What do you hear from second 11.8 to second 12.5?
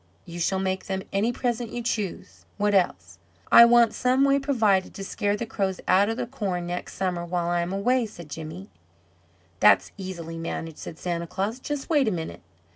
wait a minute."